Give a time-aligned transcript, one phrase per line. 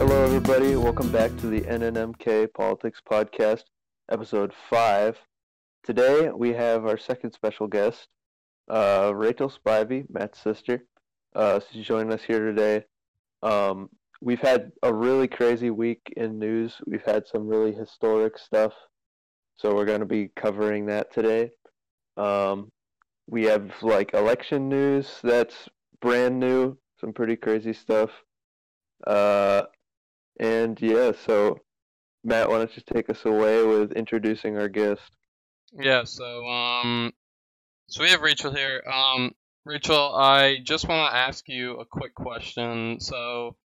[0.00, 0.76] Hello, everybody.
[0.76, 3.64] Welcome back to the NNMK Politics Podcast,
[4.10, 5.18] episode five.
[5.84, 8.08] Today we have our second special guest,
[8.70, 10.86] uh, Rachel Spivey, Matt's sister.
[11.36, 12.86] Uh, she's joining us here today.
[13.42, 13.90] Um,
[14.22, 16.76] we've had a really crazy week in news.
[16.86, 18.72] We've had some really historic stuff,
[19.56, 21.50] so we're going to be covering that today.
[22.16, 22.72] Um,
[23.26, 25.68] we have like election news that's
[26.00, 28.08] brand new, some pretty crazy stuff.
[29.06, 29.64] Uh,
[30.40, 31.60] and yeah, so
[32.24, 35.02] Matt, why don't you take us away with introducing our guest?
[35.72, 37.12] Yeah, so um,
[37.88, 38.82] so we have Rachel here.
[38.90, 39.32] Um,
[39.64, 43.00] Rachel, I just want to ask you a quick question.
[43.00, 43.56] So,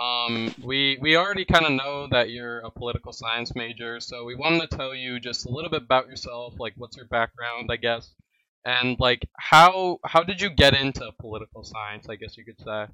[0.00, 4.34] um, we we already kind of know that you're a political science major, so we
[4.34, 7.76] wanted to tell you just a little bit about yourself, like what's your background, I
[7.76, 8.10] guess,
[8.64, 12.08] and like how how did you get into political science?
[12.08, 12.86] I guess you could say.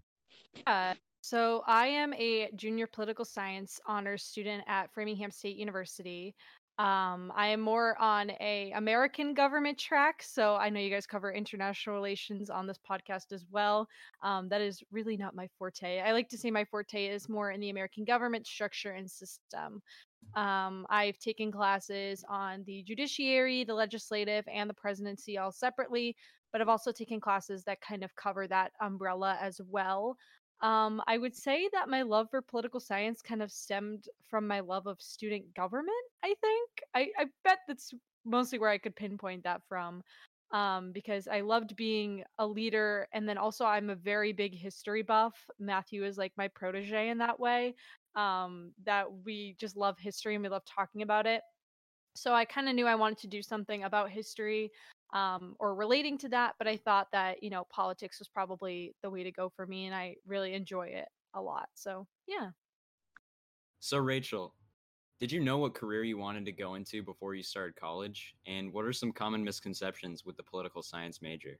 [0.66, 0.94] Yeah.
[1.20, 6.34] So I am a junior political science honors student at Framingham State University.
[6.78, 11.30] Um, I am more on a American government track, so I know you guys cover
[11.30, 13.86] international relations on this podcast as well.
[14.22, 16.00] Um, that is really not my forte.
[16.00, 19.82] I like to say my forte is more in the American government structure and system.
[20.34, 26.16] Um, I've taken classes on the judiciary, the legislative, and the presidency all separately,
[26.50, 30.16] but I've also taken classes that kind of cover that umbrella as well.
[30.62, 34.60] Um, I would say that my love for political science kind of stemmed from my
[34.60, 35.90] love of student government,
[36.22, 36.70] I think.
[36.94, 37.94] I, I bet that's
[38.24, 40.02] mostly where I could pinpoint that from.
[40.52, 45.02] Um, because I loved being a leader, and then also I'm a very big history
[45.02, 45.34] buff.
[45.60, 47.76] Matthew is like my protege in that way.
[48.16, 51.42] Um, that we just love history and we love talking about it.
[52.16, 54.72] So I kind of knew I wanted to do something about history
[55.12, 56.54] um, or relating to that.
[56.58, 59.86] But I thought that, you know, politics was probably the way to go for me.
[59.86, 61.68] And I really enjoy it a lot.
[61.74, 62.50] So, yeah.
[63.80, 64.54] So, Rachel,
[65.20, 68.34] did you know what career you wanted to go into before you started college?
[68.46, 71.58] And what are some common misconceptions with the political science major?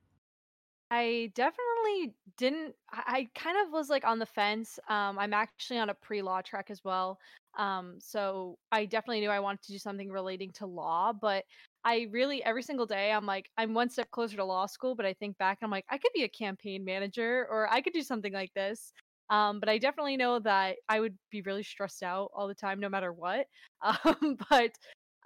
[0.92, 2.74] I definitely didn't.
[2.90, 4.78] I kind of was like on the fence.
[4.88, 7.18] Um, I'm actually on a pre-law track as well.
[7.56, 11.44] Um, so I definitely knew I wanted to do something relating to law, but
[11.84, 15.06] I really every single day I'm like I'm one step closer to law school, but
[15.06, 17.92] I think back and I'm like I could be a campaign manager or I could
[17.92, 18.92] do something like this.
[19.30, 22.80] Um, but I definitely know that I would be really stressed out all the time,
[22.80, 23.46] no matter what.
[23.82, 24.72] Um, but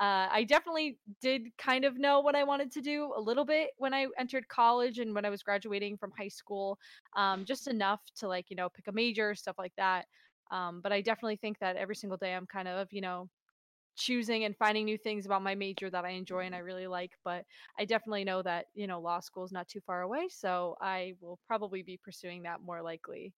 [0.04, 3.70] uh, I definitely did kind of know what I wanted to do a little bit
[3.78, 6.78] when I entered college and when I was graduating from high school,
[7.16, 10.06] um, just enough to like you know pick a major, stuff like that.
[10.50, 13.30] Um, but I definitely think that every single day I'm kind of you know
[13.96, 17.12] choosing and finding new things about my major that I enjoy and I really like.
[17.24, 17.46] But
[17.78, 20.28] I definitely know that, you know, law school is not too far away.
[20.30, 23.34] So I will probably be pursuing that more likely.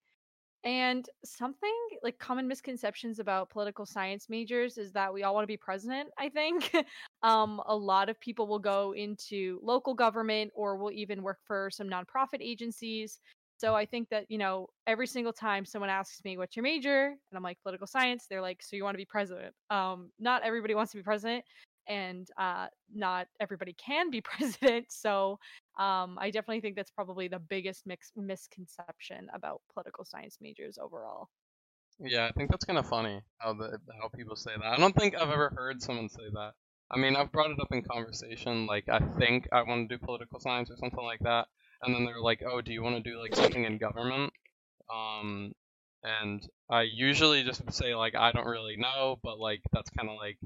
[0.66, 1.72] And something
[2.02, 6.10] like common misconceptions about political science majors is that we all want to be president,
[6.18, 6.74] I think.
[7.22, 11.70] um, a lot of people will go into local government or will even work for
[11.70, 13.20] some nonprofit agencies
[13.58, 17.06] so I think that, you know, every single time someone asks me, what's your major?
[17.06, 19.54] And I'm like, political science, they're like, so you want to be president?
[19.70, 21.44] Um, not everybody wants to be president
[21.88, 24.86] and uh, not everybody can be president.
[24.90, 25.38] So
[25.76, 31.28] um, I definitely think that's probably the biggest mix- misconception about political science majors overall.
[31.98, 34.64] Yeah, I think that's kind of funny how the how people say that.
[34.64, 36.52] I don't think I've ever heard someone say that.
[36.90, 40.04] I mean, I've brought it up in conversation, like I think I want to do
[40.04, 41.48] political science or something like that,
[41.82, 44.32] and then they're like, "Oh, do you want to do like something in government?"
[44.94, 45.52] Um,
[46.04, 50.16] and I usually just say like, "I don't really know," but like that's kind of
[50.16, 50.38] like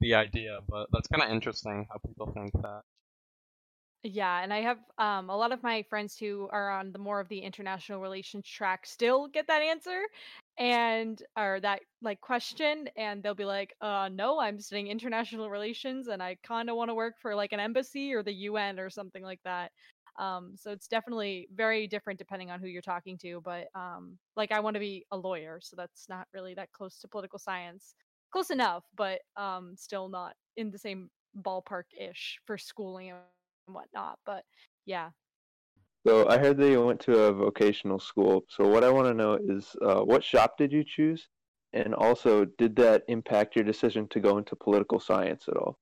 [0.00, 0.60] the idea.
[0.68, 2.82] But that's kind of interesting how people think that.
[4.06, 7.20] Yeah, and I have um, a lot of my friends who are on the more
[7.20, 10.02] of the international relations track still get that answer
[10.58, 16.08] and or that like question and they'll be like, "Uh no, I'm studying international relations
[16.08, 18.90] and I kind of want to work for like an embassy or the UN or
[18.90, 19.72] something like that."
[20.18, 23.40] Um, so it's definitely very different depending on who you're talking to.
[23.40, 26.98] But um, like I want to be a lawyer, so that's not really that close
[27.00, 27.94] to political science.
[28.30, 33.10] Close enough, but um, still not in the same ballpark ish for schooling
[33.66, 34.18] and whatnot.
[34.24, 34.44] But
[34.86, 35.10] yeah.
[36.06, 38.44] So I heard that you went to a vocational school.
[38.48, 41.28] So what I want to know is, uh, what shop did you choose,
[41.72, 45.78] and also did that impact your decision to go into political science at all?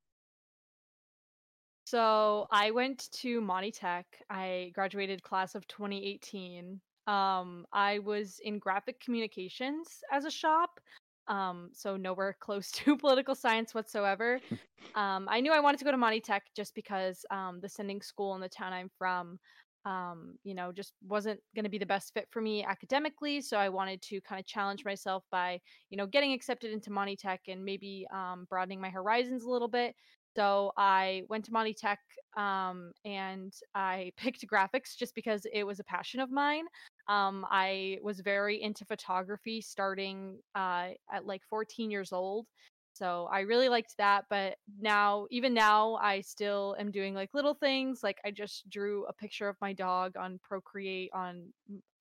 [1.86, 4.06] So I went to Monty Tech.
[4.30, 6.80] I graduated class of 2018.
[7.08, 10.78] Um, I was in graphic communications as a shop,
[11.28, 14.40] um, so nowhere close to political science whatsoever.
[14.96, 18.02] Um, I knew I wanted to go to Monty Tech just because um, the sending
[18.02, 19.38] school in the town I'm from
[19.84, 23.40] um, you know, just wasn't going to be the best fit for me academically.
[23.40, 25.60] So I wanted to kind of challenge myself by,
[25.90, 29.68] you know, getting accepted into Monty Tech and maybe um, broadening my horizons a little
[29.68, 29.94] bit.
[30.36, 31.98] So I went to Monty Tech
[32.36, 36.64] um, and I picked graphics just because it was a passion of mine.
[37.08, 42.46] Um, I was very into photography starting uh, at like 14 years old.
[42.94, 44.26] So I really liked that.
[44.28, 48.00] But now, even now, I still am doing like little things.
[48.02, 51.52] Like I just drew a picture of my dog on Procreate on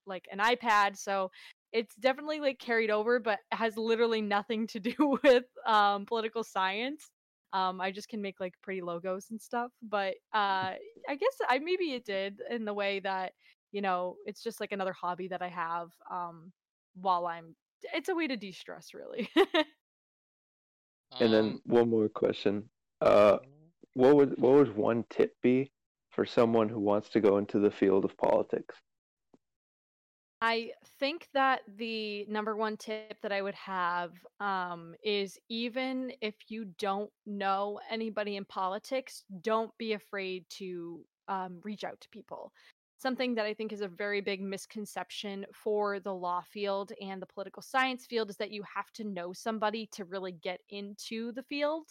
[0.05, 0.97] like an iPad.
[0.97, 1.31] So
[1.71, 7.09] it's definitely like carried over, but has literally nothing to do with um, political science.
[7.53, 9.71] Um, I just can make like pretty logos and stuff.
[9.81, 10.75] But uh,
[11.09, 13.33] I guess I maybe it did in the way that
[13.71, 16.51] you know it's just like another hobby that I have um,
[16.95, 17.55] while I'm.
[17.93, 19.29] It's a way to de-stress, really.
[21.19, 22.69] And then Um, one more question.
[23.01, 23.37] Uh,
[23.93, 25.71] what would what would one tip be
[26.09, 28.75] for someone who wants to go into the field of politics?
[30.43, 36.33] I think that the number one tip that I would have um, is even if
[36.47, 42.51] you don't know anybody in politics, don't be afraid to um, reach out to people.
[43.01, 47.25] Something that I think is a very big misconception for the law field and the
[47.25, 51.43] political science field is that you have to know somebody to really get into the
[51.43, 51.87] field.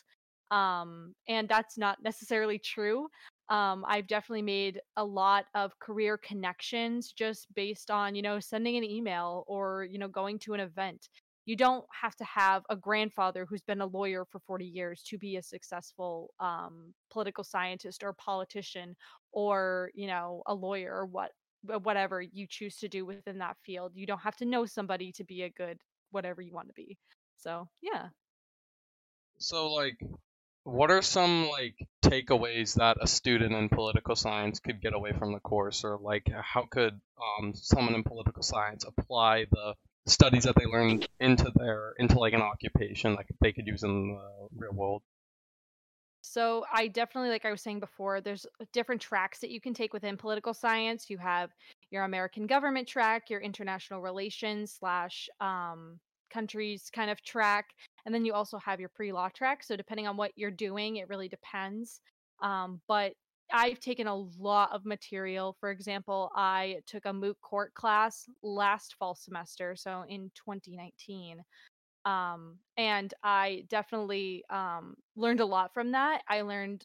[0.51, 3.09] Um, and that's not necessarily true
[3.51, 8.77] um, I've definitely made a lot of career connections just based on, you know, sending
[8.77, 11.09] an email or, you know, going to an event.
[11.47, 15.19] You don't have to have a grandfather who's been a lawyer for 40 years to
[15.19, 18.95] be a successful um, political scientist or politician
[19.33, 21.33] or, you know, a lawyer or what
[21.83, 23.93] whatever you choose to do within that field.
[23.95, 25.79] You don't have to know somebody to be a good
[26.11, 26.97] whatever you want to be.
[27.37, 28.09] So, yeah.
[29.39, 29.99] So, like,
[30.65, 35.33] what are some like takeaways that a student in political science could get away from
[35.33, 37.01] the course, or like how could
[37.41, 39.75] um, someone in political science apply the
[40.07, 44.15] studies that they learned into their into like an occupation like they could use in
[44.15, 45.03] the real world?
[46.23, 49.93] So I definitely, like I was saying before, there's different tracks that you can take
[49.93, 51.09] within political science.
[51.09, 51.51] You have
[51.91, 55.99] your American government track, your international relations slash um,
[56.31, 57.71] countries kind of track,
[58.05, 59.65] and then you also have your pre-law track.
[59.65, 62.01] So depending on what you're doing, it really depends.
[62.43, 63.13] Um, but
[63.53, 65.57] I've taken a lot of material.
[65.61, 71.43] For example, I took a moot court class last fall semester, so in 2019
[72.07, 76.83] um and i definitely um learned a lot from that i learned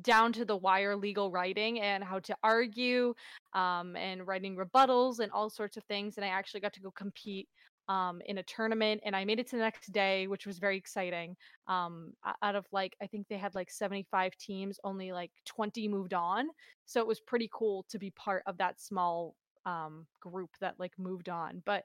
[0.00, 3.14] down to the wire legal writing and how to argue
[3.52, 6.90] um and writing rebuttals and all sorts of things and i actually got to go
[6.90, 7.48] compete
[7.88, 10.76] um in a tournament and i made it to the next day which was very
[10.76, 11.36] exciting
[11.66, 12.12] um
[12.42, 16.48] out of like i think they had like 75 teams only like 20 moved on
[16.86, 20.98] so it was pretty cool to be part of that small um group that like
[20.98, 21.84] moved on but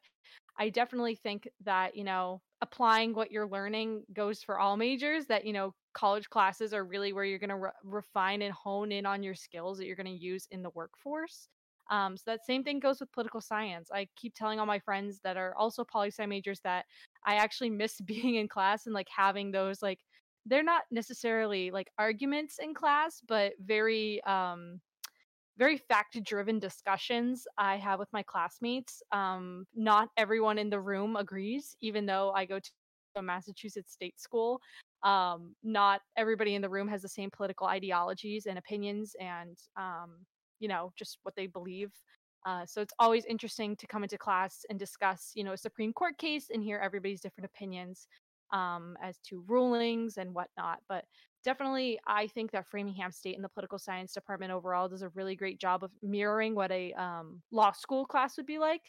[0.57, 5.45] I definitely think that, you know, applying what you're learning goes for all majors, that,
[5.45, 9.05] you know, college classes are really where you're going to re- refine and hone in
[9.05, 11.49] on your skills that you're going to use in the workforce.
[11.89, 13.89] Um, so that same thing goes with political science.
[13.94, 16.86] I keep telling all my friends that are also poli sci majors that
[17.25, 20.00] I actually miss being in class and like having those like
[20.45, 24.80] they're not necessarily like arguments in class, but very um
[25.57, 29.02] very fact driven discussions I have with my classmates.
[29.11, 32.71] Um, not everyone in the room agrees, even though I go to
[33.16, 34.61] a Massachusetts state school.
[35.04, 40.26] Um, not everybody in the room has the same political ideologies and opinions and, um,
[40.59, 41.92] you know, just what they believe.
[42.45, 45.92] Uh, so it's always interesting to come into class and discuss, you know, a Supreme
[45.92, 48.07] Court case and hear everybody's different opinions
[48.54, 50.80] um, as to rulings and whatnot.
[50.87, 51.04] But
[51.47, 55.33] definitely i think that framingham state and the political science department overall does a really
[55.33, 58.81] great job of mirroring what a um, law school class would be like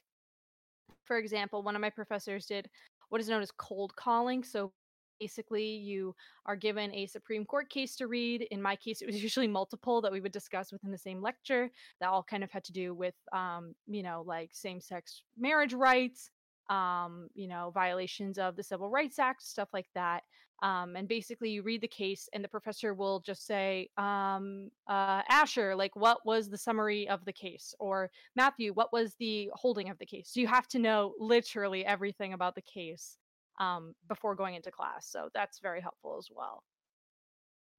[1.05, 2.69] for example one of my professors did
[3.11, 4.73] what is known as cold calling so
[5.19, 6.15] basically you
[6.47, 8.43] are given a supreme court case to read.
[8.51, 11.71] In my case it was usually multiple that we would discuss within the same lecture
[12.01, 16.31] that all kind of had to do with um, you know like same-sex marriage rights
[16.71, 20.23] um, you know violations of the civil rights act stuff like that.
[20.61, 25.23] Um, and basically you read the case and the professor will just say um, uh,
[25.29, 27.75] asher like what was the summary of the case?
[27.79, 30.31] or matthew what was the holding of the case?
[30.33, 33.19] So you have to know literally everything about the case
[33.59, 36.63] um, before going into class so that's very helpful as well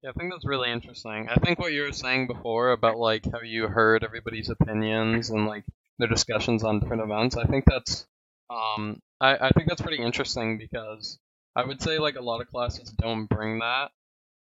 [0.02, 1.28] Yeah, I think that's really interesting.
[1.30, 5.46] I think what you were saying before about like how you heard everybody's opinions and
[5.46, 5.66] like
[5.98, 8.08] their discussions on different events, I think that's
[8.50, 11.20] um I, I think that's pretty interesting because
[11.56, 13.92] I would say like a lot of classes don't bring that.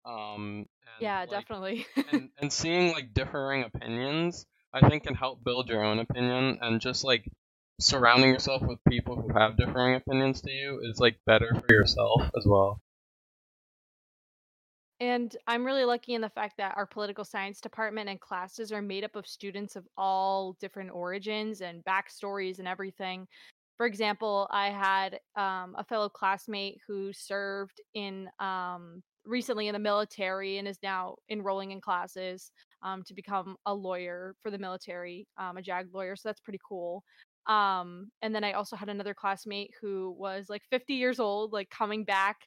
[0.05, 0.67] Um
[0.99, 5.69] and yeah like, definitely and, and seeing like differing opinions, I think can help build
[5.69, 7.29] your own opinion and just like
[7.79, 12.21] surrounding yourself with people who have differing opinions to you is like better for yourself
[12.35, 12.79] as well.
[14.99, 18.81] And I'm really lucky in the fact that our political science department and classes are
[18.81, 23.27] made up of students of all different origins and backstories and everything.
[23.77, 29.79] For example, I had um, a fellow classmate who served in um, recently in the
[29.79, 35.27] military and is now enrolling in classes um, to become a lawyer for the military,
[35.37, 36.15] um, a JAG lawyer.
[36.15, 37.03] So that's pretty cool.
[37.47, 41.69] Um, and then I also had another classmate who was like 50 years old, like
[41.69, 42.37] coming back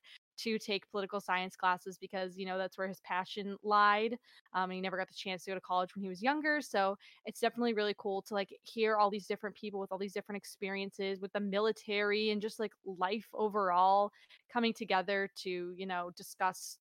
[0.43, 4.17] to take political science classes because you know that's where his passion lied
[4.55, 6.61] um, and he never got the chance to go to college when he was younger
[6.61, 10.15] so it's definitely really cool to like hear all these different people with all these
[10.15, 14.11] different experiences with the military and just like life overall
[14.53, 16.79] coming together to you know discuss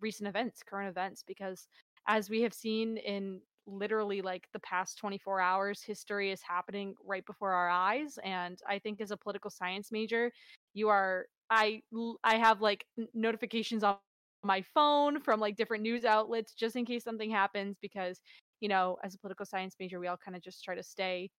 [0.00, 1.66] recent events current events because
[2.08, 3.40] as we have seen in
[3.72, 8.78] literally like the past 24 hours history is happening right before our eyes and i
[8.78, 10.30] think as a political science major
[10.74, 11.82] you are I
[12.24, 13.98] I have like notifications on
[14.42, 18.20] my phone from like different news outlets just in case something happens because
[18.60, 21.30] you know as a political science major we all kind of just try to stay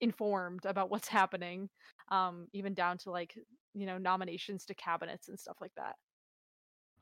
[0.00, 1.68] informed about what's happening
[2.10, 3.34] um even down to like
[3.74, 5.96] you know nominations to cabinets and stuff like that.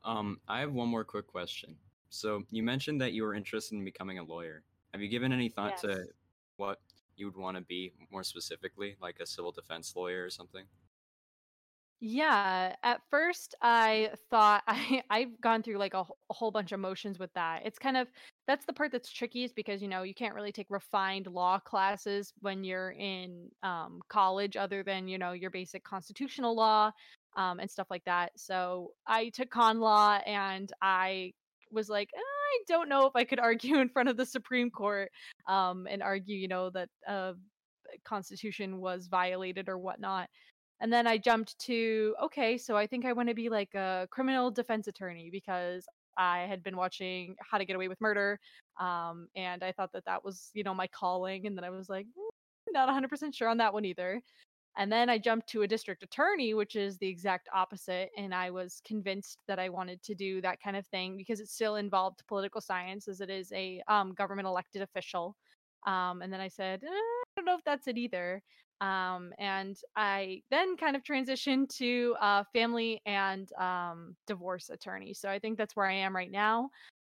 [0.03, 1.77] Um i have one more quick question
[2.09, 4.63] so you mentioned that you were interested in becoming a lawyer
[4.93, 5.81] have you given any thought yes.
[5.81, 6.05] to
[6.57, 6.79] what
[7.15, 10.65] you would want to be more specifically like a civil defense lawyer or something
[12.01, 16.79] yeah, at first I thought I I've gone through like a, a whole bunch of
[16.79, 17.63] motions with that.
[17.65, 18.07] It's kind of
[18.47, 21.59] that's the part that's tricky is because you know you can't really take refined law
[21.59, 26.91] classes when you're in um, college other than you know your basic constitutional law
[27.35, 28.31] um, and stuff like that.
[28.37, 31.33] So I took con law and I
[31.71, 34.69] was like "Eh, I don't know if I could argue in front of the Supreme
[34.71, 35.09] Court
[35.47, 37.33] um, and argue you know that uh,
[38.05, 40.29] Constitution was violated or whatnot.
[40.81, 44.07] And then I jumped to, okay, so I think I want to be like a
[44.11, 45.85] criminal defense attorney because
[46.17, 48.39] I had been watching How to Get Away with Murder.
[48.79, 51.47] Um, and I thought that that was, you know, my calling.
[51.47, 54.21] And then I was like, "Mm, not 100% sure on that one either.
[54.77, 58.09] And then I jumped to a district attorney, which is the exact opposite.
[58.17, 61.49] And I was convinced that I wanted to do that kind of thing because it
[61.49, 65.35] still involved political science as it is a um, government elected official.
[65.85, 68.41] Um, and then I said, eh, I don't know if that's it either.
[68.81, 75.13] Um, and I then kind of transitioned to uh, family and um, divorce attorney.
[75.13, 76.69] So I think that's where I am right now.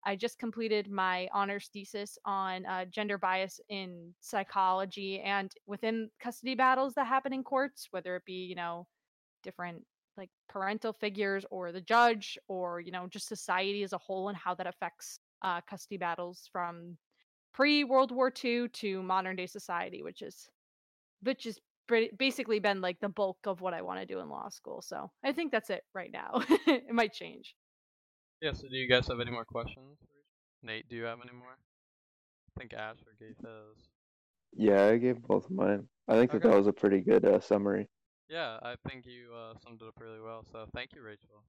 [0.04, 6.54] I just completed my honors thesis on uh, gender bias in psychology and within custody
[6.54, 8.86] battles that happen in courts, whether it be, you know,
[9.42, 9.84] different
[10.16, 14.36] like parental figures or the judge or, you know, just society as a whole and
[14.36, 16.96] how that affects uh, custody battles from
[17.52, 20.48] pre World War II to modern day society, which is
[21.22, 21.58] which is
[22.18, 24.82] basically been like the bulk of what I want to do in law school.
[24.82, 26.42] So I think that's it right now.
[26.66, 27.54] it might change.
[28.44, 29.96] Yeah, so do you guys have any more questions?
[30.62, 31.56] Nate, do you have any more?
[31.56, 33.88] I think Asher gave his.
[34.52, 35.88] Yeah, I gave both of mine.
[36.08, 37.88] I think that that was a pretty good uh, summary.
[38.28, 40.44] Yeah, I think you uh, summed it up really well.
[40.52, 41.42] So thank you, Rachel.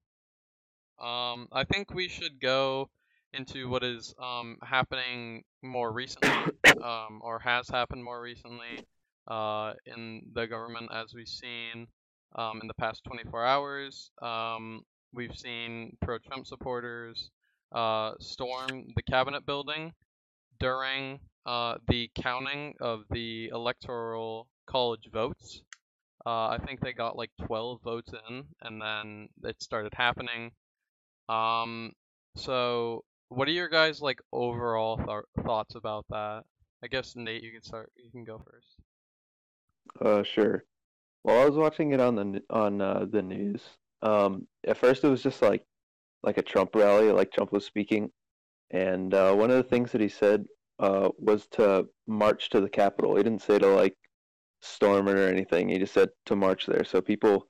[0.98, 2.88] Um, I think we should go
[3.34, 6.30] into what is um happening more recently,
[6.82, 8.86] um, or has happened more recently,
[9.28, 11.88] uh, in the government as we've seen,
[12.36, 14.10] um, in the past 24 hours.
[14.22, 14.80] Um,
[15.12, 17.30] we've seen pro-Trump supporters,
[17.72, 19.92] uh, storm the cabinet building
[20.58, 25.62] during uh the counting of the electoral college votes.
[26.24, 30.50] Uh, I think they got like 12 votes in, and then it started happening.
[31.28, 31.92] Um,
[32.36, 36.42] so what are your guys like overall th- thoughts about that?
[36.82, 37.92] I guess Nate, you can start.
[37.96, 38.76] You can go first.
[40.00, 40.64] Uh, sure.
[41.24, 43.62] Well, I was watching it on the on uh, the news.
[44.02, 45.64] Um, at first it was just like
[46.22, 48.10] like a Trump rally, like Trump was speaking,
[48.70, 50.44] and uh, one of the things that he said
[50.78, 53.16] uh, was to march to the Capitol.
[53.16, 53.96] He didn't say to like
[54.60, 55.68] storm it or anything.
[55.68, 56.84] He just said to march there.
[56.84, 57.48] So people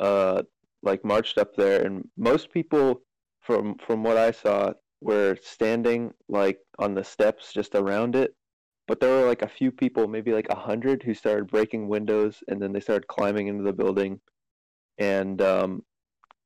[0.00, 0.42] uh,
[0.82, 3.02] like marched up there, and most people
[3.40, 8.34] from from what I saw were standing like on the steps just around it
[8.86, 12.42] but there were like a few people, maybe like a hundred, who started breaking windows,
[12.48, 14.20] and then they started climbing into the building.
[14.98, 15.82] And um,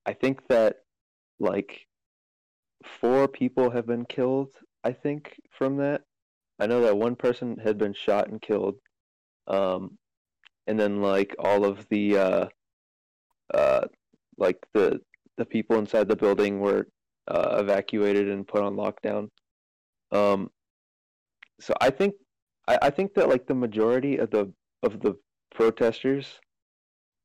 [0.06, 0.76] I think that
[1.38, 1.86] like
[2.84, 4.50] four people have been killed.
[4.84, 6.02] I think from that.
[6.58, 8.76] I know that one person had been shot and killed.
[9.46, 9.98] Um,
[10.66, 12.46] and then like all of the uh,
[13.54, 13.86] uh,
[14.36, 15.00] like the
[15.36, 16.88] the people inside the building were
[17.28, 19.28] uh, evacuated and put on lockdown.
[20.12, 20.50] Um,
[21.60, 22.14] so I think
[22.66, 24.52] I, I think that like the majority of the
[24.82, 25.16] of the
[25.54, 26.38] protesters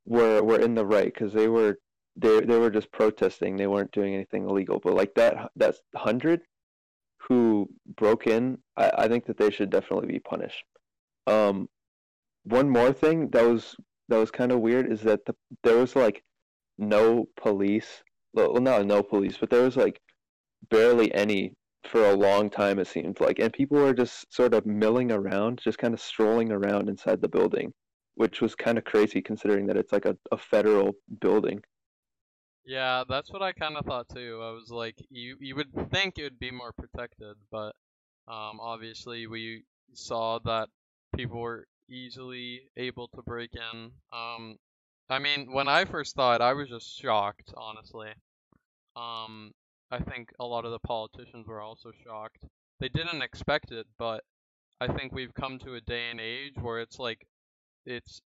[0.06, 1.78] were were in the right because they were
[2.16, 3.56] they they were just protesting.
[3.56, 4.80] They weren't doing anything illegal.
[4.84, 6.42] But like that that hundred
[7.28, 10.64] who broke in, I, I think that they should definitely be punished.
[11.28, 11.70] Um,
[12.44, 13.76] one more thing that was
[14.10, 16.24] that was kind of weird is that the, there was like
[16.78, 18.04] no police.
[18.34, 20.02] Well, not no police, but there was like
[20.70, 21.54] barely any
[21.86, 22.80] for a long time.
[22.80, 26.52] It seemed like, and people were just sort of milling around, just kind of strolling
[26.52, 27.74] around inside the building,
[28.16, 31.62] which was kind of crazy considering that it's like a, a federal building.
[32.66, 34.40] Yeah, that's what I kind of thought too.
[34.42, 37.76] I was like, you you would think it would be more protected, but
[38.28, 40.70] um, obviously we saw that
[41.16, 43.92] people were easily able to break in.
[44.14, 44.58] Um,
[45.10, 48.10] I mean, when I first thought, I was just shocked, honestly.
[48.96, 49.52] Um,
[49.92, 52.46] I think a lot of the politicians were also shocked.
[52.80, 54.24] They didn't expect it, but
[54.80, 57.28] I think we've come to a day and age where it's like,
[57.86, 58.22] it's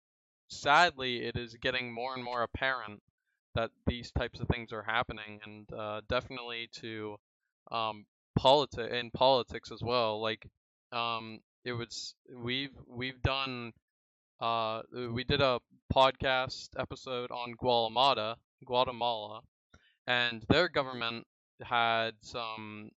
[0.50, 3.02] sadly, it is getting more and more apparent
[3.56, 7.18] that these types of things are happening, and uh, definitely to
[7.72, 8.06] um,
[8.38, 10.22] politi- in politics as well.
[10.22, 10.48] Like,
[10.92, 13.74] um, it was we've we've done
[14.40, 15.60] uh, we did a
[15.94, 19.42] podcast episode on Guatemala, Guatemala,
[20.06, 21.26] and their government
[21.64, 22.92] had some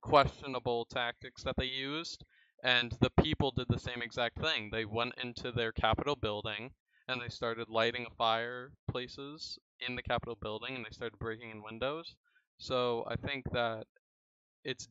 [0.00, 2.24] questionable tactics that they used,
[2.66, 4.70] and the people did the same exact thing.
[4.72, 6.72] They went into their Capitol building
[7.06, 9.56] and they started lighting fire places
[9.86, 12.16] in the Capitol building and they started breaking in windows.
[12.58, 13.86] So I think that
[14.64, 14.88] it's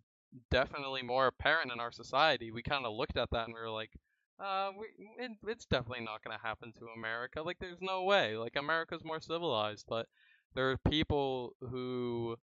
[0.49, 2.49] definitely more apparent in our society.
[2.49, 3.91] We kind of looked at that and we were like,
[4.39, 4.85] uh, we,
[5.21, 7.41] it, it's definitely not going to happen to America.
[7.41, 8.37] Like, there's no way.
[8.37, 10.07] Like, America's more civilized, but
[10.53, 12.37] there are people who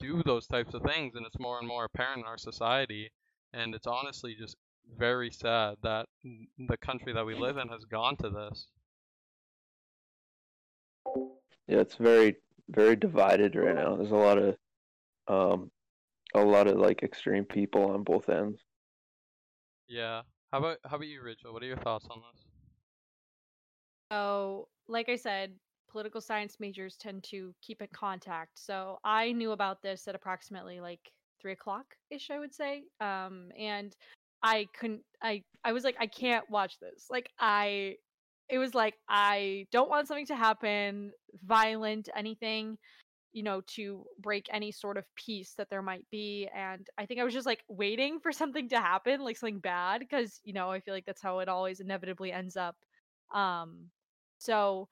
[0.00, 3.10] do those types of things, and it's more and more apparent in our society.
[3.52, 4.56] And it's honestly just
[4.98, 8.66] very sad that the country that we live in has gone to this.
[11.66, 12.36] Yeah, it's very
[12.68, 13.96] very divided right now.
[13.96, 14.56] There's a lot of
[15.28, 15.70] um
[16.34, 18.60] a lot of like extreme people on both ends.
[19.88, 20.22] Yeah.
[20.52, 21.52] How about how about you, Rachel?
[21.52, 22.44] What are your thoughts on this?
[24.12, 25.52] So, like I said,
[25.88, 28.58] political science majors tend to keep in contact.
[28.58, 32.84] So I knew about this at approximately like three o'clock ish, I would say.
[33.00, 33.94] Um, and
[34.42, 35.02] I couldn't.
[35.22, 37.06] I I was like, I can't watch this.
[37.10, 37.96] Like I,
[38.48, 41.12] it was like I don't want something to happen,
[41.44, 42.78] violent, anything,
[43.32, 46.48] you know, to break any sort of peace that there might be.
[46.54, 50.00] And I think I was just like waiting for something to happen, like something bad,
[50.00, 52.76] because you know I feel like that's how it always inevitably ends up.
[53.34, 53.90] Um,
[54.38, 54.88] so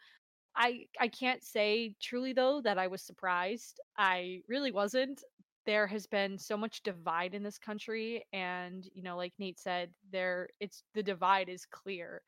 [0.57, 3.81] I I can't say truly though that I was surprised.
[3.97, 5.23] I really wasn't.
[5.69, 9.91] There has been so much divide in this country and you know like Nate said
[10.11, 12.23] there it's the divide is clear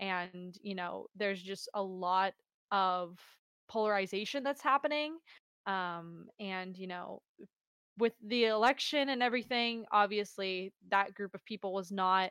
[0.00, 2.32] and you know there's just a lot
[2.72, 3.18] of
[3.68, 5.18] polarization that's happening
[5.66, 7.20] um and you know
[7.98, 12.30] with the election and everything obviously that group of people was not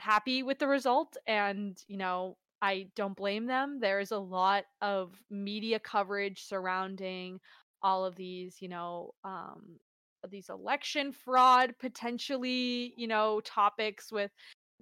[0.00, 3.78] happy with the result and you know I don't blame them.
[3.80, 7.40] There is a lot of media coverage surrounding
[7.82, 9.62] all of these, you know, um,
[10.28, 14.30] these election fraud potentially, you know, topics with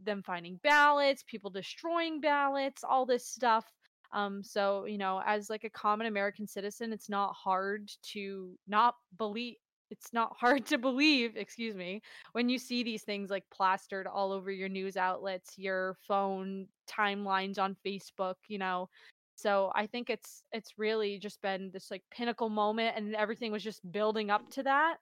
[0.03, 3.65] them finding ballots, people destroying ballots, all this stuff.
[4.13, 8.95] Um, so, you know, as like a common American citizen, it's not hard to not
[9.17, 9.57] believe
[9.91, 14.33] it's not hard to believe, excuse me, when you see these things like plastered all
[14.33, 18.89] over your news outlets, your phone timelines on Facebook, you know.
[19.38, 23.64] So I think it's it's really just been this like pinnacle moment and everything was
[23.64, 24.98] just building up to that.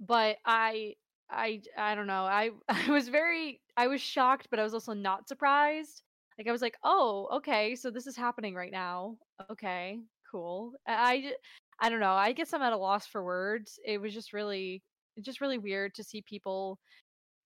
[0.00, 0.96] But I
[1.30, 2.24] I I don't know.
[2.24, 6.02] I I was very I was shocked, but I was also not surprised.
[6.38, 9.18] Like I was like, "Oh, okay, so this is happening right now.
[9.50, 11.34] Okay, cool." I
[11.80, 12.12] I don't know.
[12.12, 13.78] I guess I'm at a loss for words.
[13.84, 14.84] It was just really,
[15.20, 16.78] just really weird to see people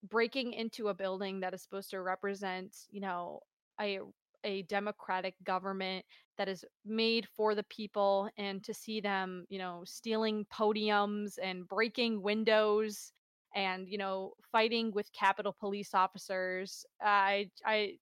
[0.03, 3.41] breaking into a building that is supposed to represent, you know,
[3.81, 3.99] a
[4.43, 6.05] a democratic government
[6.37, 11.67] that is made for the people, and to see them, you know, stealing podiums and
[11.67, 13.11] breaking windows
[13.55, 17.93] and you know fighting with capitol police officers i i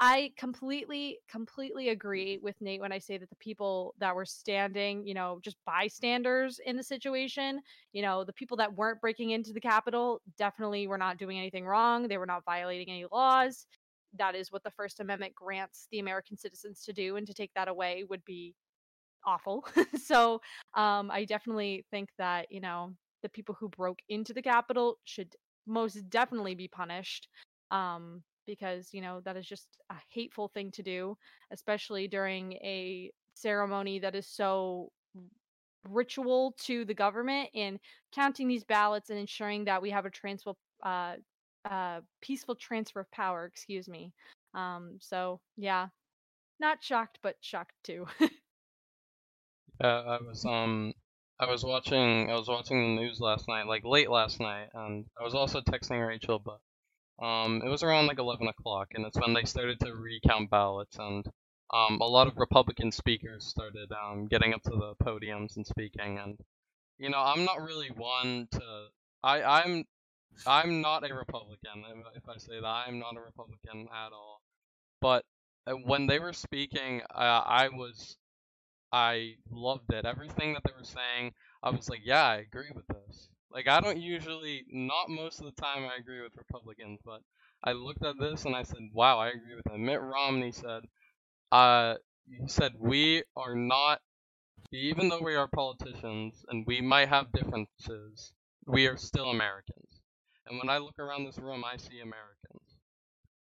[0.00, 5.06] I completely, completely agree with Nate when I say that the people that were standing,
[5.06, 7.60] you know, just bystanders in the situation,
[7.92, 11.64] you know, the people that weren't breaking into the Capitol definitely were not doing anything
[11.64, 12.08] wrong.
[12.08, 13.66] They were not violating any laws.
[14.18, 17.52] That is what the First Amendment grants the American citizens to do, and to take
[17.54, 18.54] that away would be
[19.26, 19.66] awful.
[20.02, 20.40] so
[20.74, 25.34] um, I definitely think that, you know, the people who broke into the Capitol should
[25.66, 27.28] most definitely be punished.
[27.70, 31.16] Um, because you know that is just a hateful thing to do,
[31.50, 34.90] especially during a ceremony that is so
[35.88, 37.78] ritual to the government in
[38.14, 41.14] counting these ballots and ensuring that we have a transfer uh,
[41.70, 44.12] uh, peaceful transfer of power excuse me.
[44.54, 45.88] Um, so yeah.
[46.60, 48.06] Not shocked but shocked too.
[49.80, 50.94] Yeah, I was um
[51.40, 55.04] I was watching I was watching the news last night, like late last night, and
[55.20, 56.60] I was also texting Rachel, but
[57.24, 60.96] um it was around like eleven o'clock, and it's when they started to recount ballots,
[60.98, 61.26] and
[61.72, 66.18] um a lot of Republican speakers started um getting up to the podiums and speaking,
[66.18, 66.38] and
[66.98, 68.86] you know I'm not really one to
[69.24, 69.84] I I'm
[70.46, 71.84] I'm not a Republican
[72.16, 74.42] if- I say that I'm not a Republican at all,
[75.00, 75.24] but
[75.66, 78.16] uh, when they were speaking, I was
[78.92, 80.06] I loved it.
[80.06, 83.28] Everything that they were saying, I was like, yeah, I agree with this.
[83.50, 87.22] Like, I don't usually, not most of the time, I agree with Republicans, but
[87.64, 89.78] I looked at this and I said, wow, I agree with it.
[89.78, 90.84] Mitt Romney said,
[91.52, 91.96] uh,
[92.28, 94.00] he said, we are not,
[94.72, 98.32] even though we are politicians and we might have differences,
[98.66, 99.93] we are still Americans.
[100.46, 102.78] And when I look around this room, I see Americans.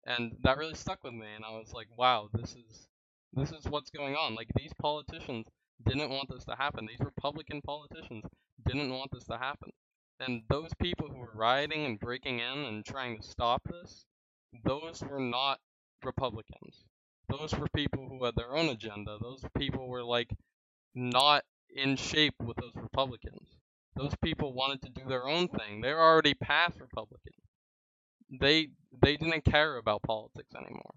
[0.07, 2.89] And that really stuck with me, and I was like, wow, this is
[3.33, 4.35] this is what's going on.
[4.35, 5.47] Like these politicians
[5.87, 6.87] didn't want this to happen.
[6.87, 8.25] These Republican politicians
[8.67, 9.71] didn't want this to happen.
[10.19, 14.05] And those people who were rioting and breaking in and trying to stop this,
[14.65, 15.61] those were not
[16.05, 16.85] Republicans.
[17.29, 19.17] Those were people who had their own agenda.
[19.21, 20.35] Those people were like
[20.95, 23.60] not in shape with those Republicans.
[23.97, 25.81] Those people wanted to do their own thing.
[25.83, 27.37] They're already past Republicans.
[28.41, 28.71] They
[29.03, 30.95] they didn't care about politics anymore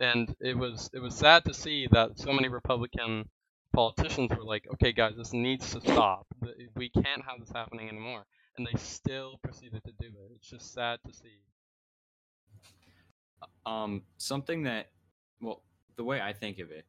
[0.00, 3.28] and it was it was sad to see that so many Republican
[3.74, 6.26] politicians were like, "Okay, guys, this needs to stop.
[6.76, 8.26] We can't have this happening anymore,"
[8.58, 10.32] and they still proceeded to do it.
[10.36, 11.38] It's just sad to see.
[13.66, 14.88] Um, something that,
[15.40, 15.62] well,
[15.96, 16.86] the way I think of it,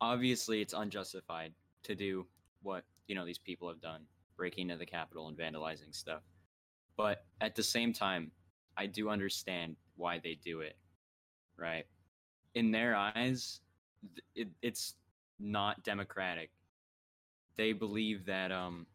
[0.00, 2.26] obviously it's unjustified to do
[2.62, 4.02] what you know these people have done,
[4.36, 6.22] breaking into the Capitol and vandalizing stuff.
[6.96, 8.30] But at the same time,
[8.76, 10.76] I do understand why they do it,
[11.58, 11.84] right?
[12.54, 13.60] In their eyes,
[14.34, 14.94] it, it's
[15.38, 16.50] not democratic.
[17.56, 18.86] They believe that um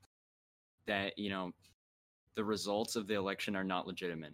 [0.88, 1.52] that you know
[2.36, 4.34] the results of the election are not legitimate,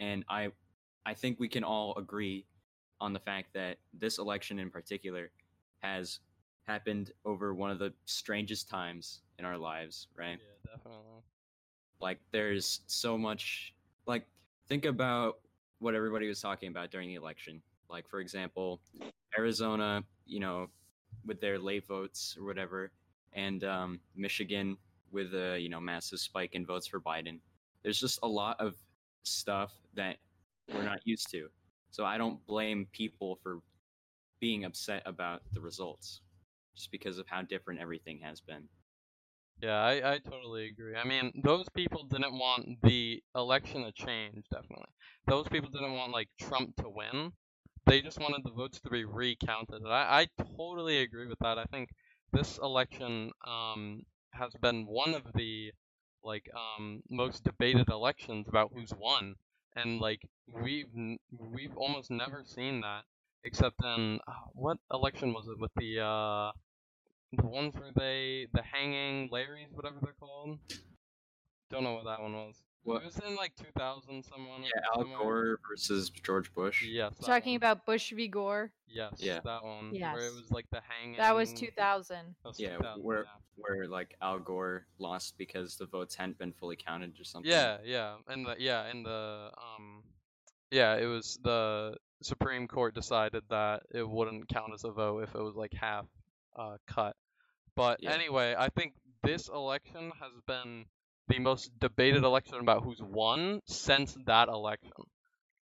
[0.00, 0.50] and I
[1.04, 2.46] I think we can all agree
[3.00, 5.30] on the fact that this election in particular
[5.80, 6.20] has
[6.66, 10.38] happened over one of the strangest times in our lives, right?
[10.38, 11.22] Yeah, definitely.
[12.00, 13.74] Like there's so much
[14.06, 14.26] like
[14.68, 15.38] think about
[15.78, 17.62] what everybody was talking about during the election.
[17.88, 18.80] Like for example,
[19.38, 20.68] Arizona, you know,
[21.24, 22.90] with their late votes or whatever,
[23.32, 24.76] and um, Michigan
[25.12, 27.38] with a you know massive spike in votes for Biden.
[27.82, 28.74] There's just a lot of
[29.22, 30.16] stuff that
[30.72, 31.48] we're not used to.
[31.90, 33.60] So I don't blame people for
[34.40, 36.20] being upset about the results,
[36.76, 38.68] just because of how different everything has been.
[39.62, 40.96] Yeah, I, I totally agree.
[40.96, 44.92] I mean, those people didn't want the election to change, definitely.
[45.26, 47.32] Those people didn't want, like, Trump to win.
[47.86, 49.80] They just wanted the votes to be recounted.
[49.82, 51.58] And I, I totally agree with that.
[51.58, 51.88] I think
[52.32, 55.72] this election um, has been one of the,
[56.22, 59.36] like, um, most debated elections about who's won.
[59.74, 60.20] And, like,
[60.52, 60.88] we've,
[61.30, 63.04] we've almost never seen that,
[63.42, 66.52] except in, uh, what election was it with the, uh,
[67.32, 70.58] the ones where they the hanging Larrys, whatever they're called.
[71.70, 72.54] Don't know what that one was.
[72.84, 73.02] What?
[73.02, 74.22] It was in like 2000.
[74.22, 74.62] Someone.
[74.62, 75.18] Yeah, Al somewhere.
[75.18, 76.84] Gore versus George Bush.
[76.86, 77.14] Yes.
[77.18, 77.56] that talking one.
[77.56, 79.14] about bush v gore Yes.
[79.18, 79.40] Yeah.
[79.44, 79.90] That one.
[79.90, 81.16] Where it was like the hanging.
[81.16, 83.24] that was 2000 that was Yeah, 2000, where yeah.
[83.56, 87.50] where like Al Gore lost because the votes hadn't been fully counted or something.
[87.50, 90.04] Yeah, yeah, and the yeah, and the um,
[90.70, 95.34] yeah, it was the Supreme Court decided that it wouldn't count as a vote if
[95.34, 96.06] it was like half
[96.56, 97.16] uh cut.
[97.76, 98.12] But Yeah.
[98.12, 100.86] anyway, I think this election has been
[101.28, 104.92] the most debated election about who's won since that election.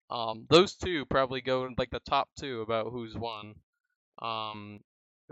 [0.10, 3.56] Um, those two probably go in, like the top two about who's won.
[4.21, 4.82] Um,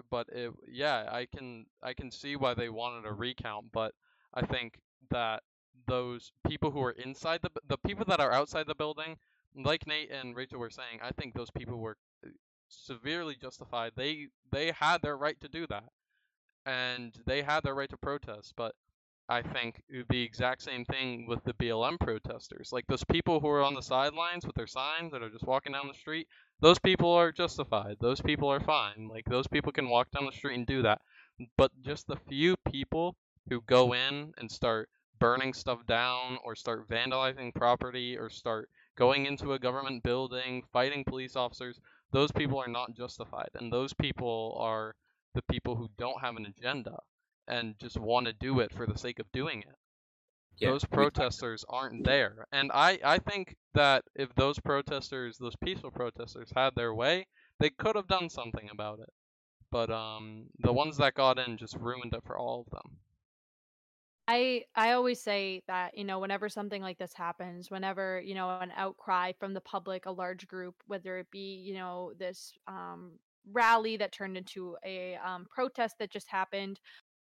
[0.09, 3.93] but it, yeah, I can I can see why they wanted a recount, but
[4.33, 4.79] I think
[5.11, 5.43] that
[5.87, 9.17] those people who are inside the the people that are outside the building,
[9.55, 11.97] like Nate and Rachel were saying, I think those people were
[12.75, 13.93] severely justified.
[13.95, 15.89] They they had their right to do that,
[16.65, 18.53] and they had their right to protest.
[18.55, 18.75] But
[19.27, 22.71] I think it would be exact same thing with the BLM protesters.
[22.71, 25.73] Like those people who are on the sidelines with their signs that are just walking
[25.73, 26.27] down the street,
[26.59, 27.97] those people are justified.
[27.99, 29.07] Those people are fine.
[29.09, 31.01] Like those people can walk down the street and do that.
[31.57, 33.15] But just the few people
[33.49, 39.25] who go in and start burning stuff down or start vandalizing property or start going
[39.25, 41.79] into a government building, fighting police officers,
[42.15, 43.49] those people are not justified.
[43.55, 44.95] And those people are
[45.33, 46.97] the people who don't have an agenda
[47.45, 49.75] and just want to do it for the sake of doing it.
[50.57, 52.47] Yeah, those protesters aren't there.
[52.53, 57.27] And I, I think that if those protesters, those peaceful protesters, had their way,
[57.59, 59.09] they could have done something about it.
[59.69, 62.97] But um, the ones that got in just ruined it for all of them.
[64.27, 68.59] I I always say that, you know, whenever something like this happens, whenever, you know,
[68.59, 73.19] an outcry from the public, a large group, whether it be, you know, this um
[73.47, 76.79] rally that turned into a um protest that just happened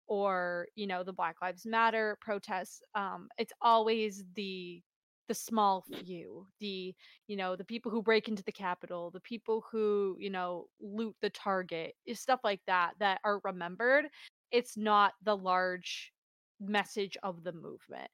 [0.08, 4.84] or, you know, the Black Lives Matter protests, um it's always the
[5.28, 6.96] the small few, the,
[7.28, 11.16] you know, the people who break into the Capitol, the people who, you know, loot
[11.22, 14.10] the Target, is stuff like that that are remembered.
[14.52, 16.14] It's not the large
[16.60, 18.10] message of the movement.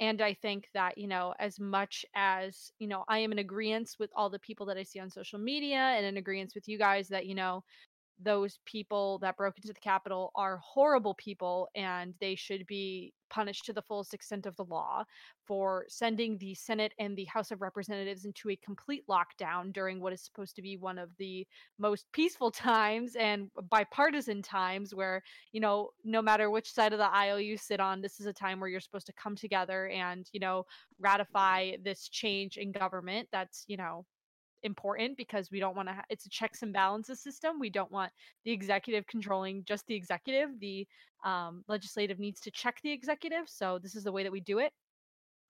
[0.00, 3.96] And I think that, you know, as much as, you know, I am in agreement
[3.98, 6.78] with all the people that I see on social media and in agreement with you
[6.78, 7.62] guys that, you know,
[8.22, 13.64] those people that broke into the Capitol are horrible people and they should be punished
[13.64, 15.04] to the fullest extent of the law
[15.46, 20.12] for sending the Senate and the House of Representatives into a complete lockdown during what
[20.12, 21.46] is supposed to be one of the
[21.78, 27.12] most peaceful times and bipartisan times where you know, no matter which side of the
[27.12, 30.28] aisle you sit on, this is a time where you're supposed to come together and,
[30.32, 30.66] you know,
[30.98, 34.04] ratify this change in government that's, you know,
[34.62, 37.90] important because we don't want to ha- it's a checks and balances system we don't
[37.90, 38.12] want
[38.44, 40.86] the executive controlling just the executive the
[41.24, 44.58] um, legislative needs to check the executive so this is the way that we do
[44.58, 44.72] it.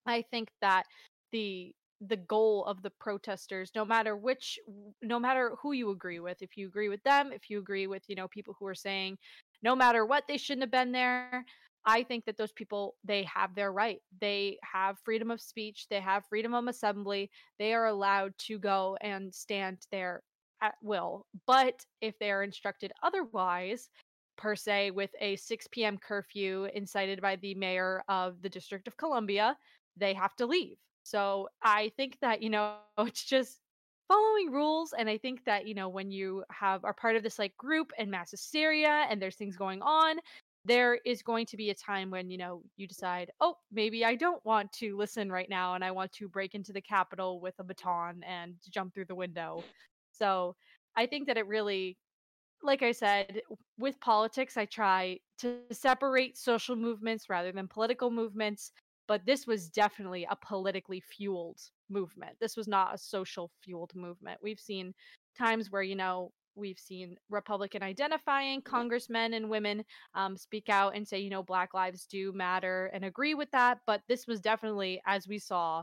[0.07, 0.85] I think that
[1.33, 4.59] the the goal of the protesters no matter which
[5.03, 8.03] no matter who you agree with if you agree with them if you agree with
[8.09, 9.19] you know people who are saying
[9.63, 11.45] no matter what they shouldn't have been there
[11.85, 14.01] i think that those people they have their right.
[14.21, 15.87] They have freedom of speech.
[15.89, 17.31] They have freedom of assembly.
[17.59, 20.23] They are allowed to go and stand there
[20.63, 21.27] at will.
[21.47, 23.89] But if they are instructed otherwise
[24.37, 28.97] per se with a 6 p.m curfew incited by the mayor of the district of
[28.97, 29.57] columbia
[29.97, 30.79] they have to leave.
[31.03, 33.61] So i think that you know it's just
[34.09, 37.39] following rules and i think that you know when you have are part of this
[37.39, 40.17] like group in mass hysteria and there's things going on
[40.65, 44.15] there is going to be a time when you know you decide oh maybe i
[44.15, 47.55] don't want to listen right now and i want to break into the capitol with
[47.59, 49.63] a baton and jump through the window
[50.13, 50.55] so
[50.97, 51.97] i think that it really
[52.63, 53.41] like i said
[53.79, 58.73] with politics i try to separate social movements rather than political movements
[59.11, 62.37] but this was definitely a politically fueled movement.
[62.41, 64.39] This was not a social fueled movement.
[64.41, 64.95] We've seen
[65.37, 69.85] times where, you know, we've seen Republican identifying congressmen and women
[70.15, 73.79] um, speak out and say, you know, Black lives do matter and agree with that.
[73.87, 75.83] But this was definitely, as we saw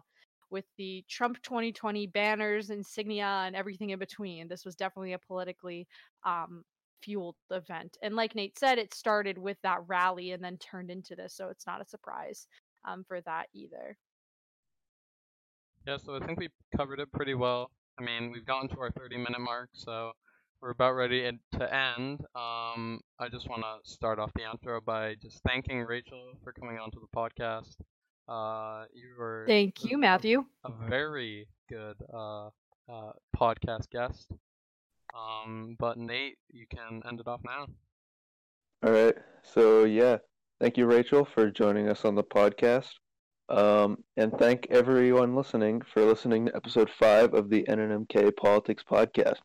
[0.50, 5.88] with the Trump 2020 banners, insignia, and everything in between, this was definitely a politically
[6.26, 6.64] um,
[7.02, 7.98] fueled event.
[8.02, 11.34] And like Nate said, it started with that rally and then turned into this.
[11.34, 12.48] So it's not a surprise
[12.88, 13.98] um, for that either.
[15.86, 17.72] Yeah, so I think we covered it pretty well.
[18.00, 20.12] I mean, we've gotten to our 30 minute mark, so
[20.62, 22.22] we're about ready to end.
[22.36, 26.78] Um, I just want to start off the outro by just thanking Rachel for coming
[26.80, 27.76] onto the podcast.
[28.28, 30.44] Uh, you were Thank a- you, Matthew.
[30.66, 32.48] a very good uh,
[32.90, 34.32] uh, podcast guest.
[35.16, 37.68] Um, but Nate, you can end it off now.
[38.84, 39.16] All right.
[39.44, 40.18] So yeah,
[40.60, 42.90] thank you, Rachel, for joining us on the podcast.
[43.50, 49.38] Um, and thank everyone listening for listening to episode five of the NNMK Politics Podcast.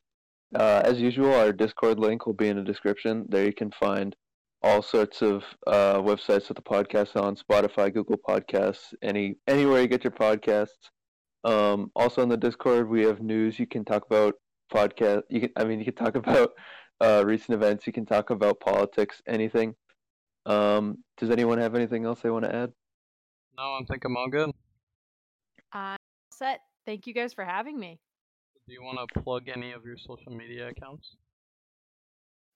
[0.55, 3.25] Uh, as usual, our Discord link will be in the description.
[3.29, 4.15] There you can find
[4.63, 9.89] all sorts of uh, websites that the podcast on Spotify, Google Podcasts, any anywhere you
[9.89, 10.91] get your podcasts.
[11.45, 13.59] Um, also on the Discord, we have news.
[13.59, 14.35] You can talk about
[14.73, 15.23] podcast.
[15.29, 16.53] You can, I mean, you can talk about
[17.01, 17.87] uh, recent events.
[17.87, 19.75] You can talk about politics, anything.
[20.47, 22.73] Um, does anyone have anything else they want to add?
[23.57, 24.51] No, I think I'm all good.
[25.73, 25.97] I'm
[26.33, 26.61] set.
[26.87, 28.01] Thank you guys for having me.
[28.73, 31.17] Do you want to plug any of your social media accounts?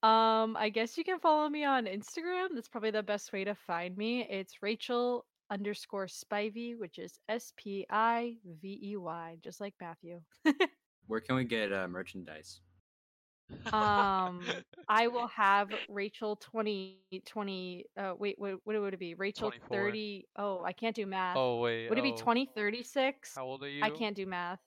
[0.03, 2.47] Um, I guess you can follow me on Instagram.
[2.55, 4.27] That's probably the best way to find me.
[4.31, 10.23] It's Rachel underscore Spivey, which is S P I V E Y, just like Matthew.
[11.07, 12.61] Where can we get uh, merchandise?
[13.67, 14.41] um,
[14.89, 19.13] I will have Rachel 20, 20 uh, wait, what, what would it be?
[19.13, 19.69] Rachel 24.
[19.69, 20.29] 30.
[20.39, 21.37] Oh, I can't do math.
[21.37, 21.91] Oh wait.
[21.91, 23.35] would it be oh, 2036?
[23.37, 23.85] How old are you?
[23.85, 24.61] I can't do math.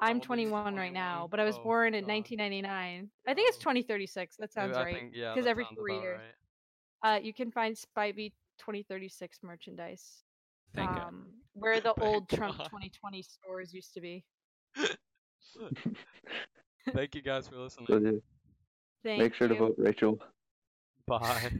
[0.00, 2.12] I'm 21 right now, but I was oh, born in God.
[2.12, 3.10] 1999.
[3.26, 4.36] I think it's 2036.
[4.36, 5.10] That sounds right.
[5.12, 6.20] Because yeah, every four years.
[7.02, 7.16] Right.
[7.16, 10.22] Uh, you can find Spy 2036 merchandise.
[10.74, 11.32] Thank um, you.
[11.54, 14.24] Where the old Trump 2020 stores used to be.
[16.94, 18.22] Thank you guys for listening.
[19.04, 19.54] Thank Make sure you.
[19.54, 20.18] to vote Rachel.
[21.06, 21.50] Bye.